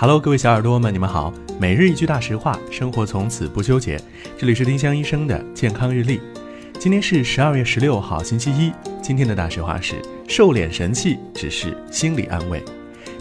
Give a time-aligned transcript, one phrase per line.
[0.00, 1.34] Hello，各位小耳朵们，你们好。
[1.58, 4.00] 每日一句大实话，生活从此不纠结。
[4.38, 6.20] 这里是丁香医生的健康日历。
[6.78, 8.72] 今天是十二月十六号，星期一。
[9.02, 9.96] 今天的大实话是：
[10.28, 12.62] 瘦脸神器只是心理安慰。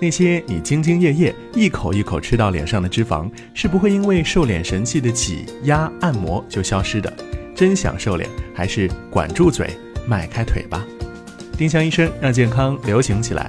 [0.00, 7.12] 那些你兢兢业业一口一口吃到脸上的脂肪，是不会因为瘦脸神器的挤压按摩就消失的。
[7.54, 9.70] 真想瘦脸，还是管住嘴，
[10.08, 10.84] 迈开腿吧。
[11.56, 13.48] 丁香医生让健康流行起来。